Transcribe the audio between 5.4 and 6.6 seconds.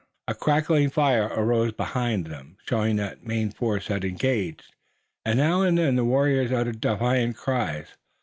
and then the warriors